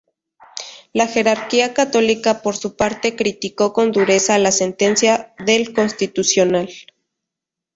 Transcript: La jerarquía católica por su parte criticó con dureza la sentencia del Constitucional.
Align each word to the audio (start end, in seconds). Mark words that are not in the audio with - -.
La 0.93 1.05
jerarquía 1.07 1.75
católica 1.75 2.41
por 2.41 2.57
su 2.57 2.75
parte 2.75 3.15
criticó 3.15 3.71
con 3.71 3.91
dureza 3.91 4.39
la 4.39 4.51
sentencia 4.51 5.35
del 5.45 5.75
Constitucional. 5.75 6.71